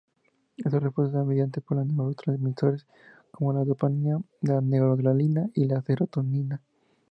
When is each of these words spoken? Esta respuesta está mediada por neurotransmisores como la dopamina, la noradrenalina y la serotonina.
Esta 0.57 0.79
respuesta 0.79 1.19
está 1.19 1.27
mediada 1.29 1.51
por 1.63 1.77
neurotransmisores 1.77 2.87
como 3.29 3.53
la 3.53 3.63
dopamina, 3.63 4.19
la 4.41 4.59
noradrenalina 4.59 5.47
y 5.53 5.65
la 5.65 5.83
serotonina. 5.83 6.59